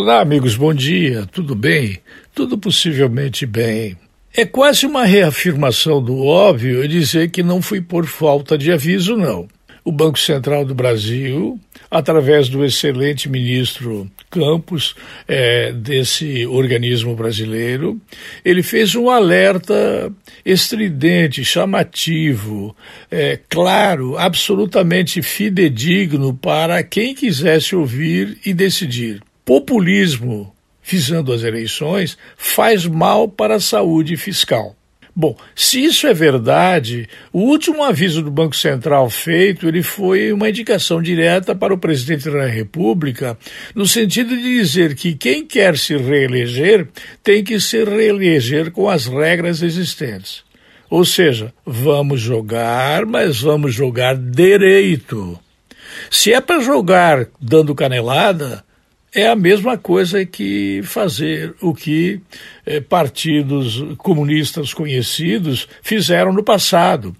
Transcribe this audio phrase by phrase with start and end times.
[0.00, 1.26] Olá, amigos, bom dia.
[1.32, 1.98] Tudo bem?
[2.32, 3.96] Tudo possivelmente bem.
[4.32, 9.48] É quase uma reafirmação do óbvio dizer que não foi por falta de aviso, não.
[9.84, 11.58] O Banco Central do Brasil,
[11.90, 14.94] através do excelente ministro Campos,
[15.26, 18.00] é, desse organismo brasileiro,
[18.44, 20.12] ele fez um alerta
[20.44, 22.76] estridente, chamativo,
[23.10, 30.54] é, claro, absolutamente fidedigno para quem quisesse ouvir e decidir populismo
[30.84, 34.76] visando as eleições faz mal para a saúde fiscal.
[35.16, 40.50] Bom, se isso é verdade, o último aviso do Banco Central feito, ele foi uma
[40.50, 43.38] indicação direta para o presidente da República,
[43.74, 46.86] no sentido de dizer que quem quer se reeleger
[47.24, 50.44] tem que se reeleger com as regras existentes.
[50.90, 55.38] Ou seja, vamos jogar, mas vamos jogar direito.
[56.10, 58.62] Se é para jogar dando canelada,
[59.14, 62.20] é a mesma coisa que fazer o que
[62.66, 67.16] eh, partidos comunistas conhecidos fizeram no passado.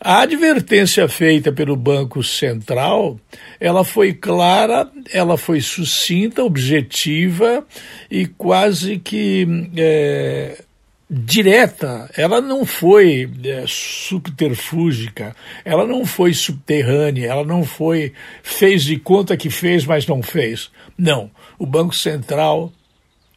[0.00, 3.18] A advertência feita pelo Banco Central,
[3.60, 7.64] ela foi clara, ela foi sucinta, objetiva
[8.10, 10.62] e quase que eh,
[11.10, 18.98] direta, ela não foi é, subterfúgica, ela não foi subterrânea, ela não foi fez de
[18.98, 20.70] conta que fez, mas não fez.
[20.96, 22.72] Não, o Banco Central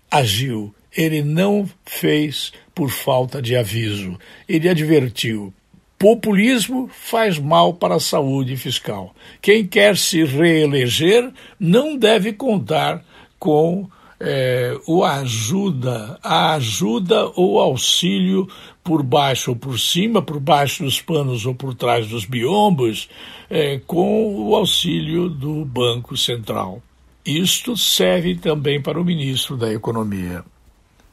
[0.10, 0.74] agiu.
[0.96, 4.20] Ele não fez por falta de aviso.
[4.48, 5.54] Ele advertiu.
[5.98, 9.16] Populismo faz mal para a saúde fiscal.
[9.42, 13.06] Quem quer se reeleger não deve contar
[13.40, 13.88] com
[14.24, 18.48] é, o ajuda, a ajuda ou auxílio
[18.84, 23.10] por baixo ou por cima, por baixo dos panos ou por trás dos biombos,
[23.50, 26.82] é, com o auxílio do Banco Central.
[27.26, 30.46] Isto serve também para o ministro da Economia.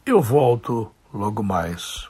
[0.05, 2.06] Eu volto logo mais.